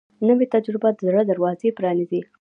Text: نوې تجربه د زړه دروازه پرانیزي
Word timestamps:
نوې 0.27 0.45
تجربه 0.53 0.89
د 0.93 0.99
زړه 1.07 1.21
دروازه 1.29 1.69
پرانیزي 1.77 2.21